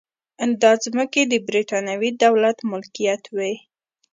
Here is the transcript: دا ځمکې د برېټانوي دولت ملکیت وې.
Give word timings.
دا 0.61 0.71
ځمکې 0.85 1.21
د 1.27 1.33
برېټانوي 1.47 2.09
دولت 2.23 2.57
ملکیت 2.71 3.23
وې. 3.35 3.53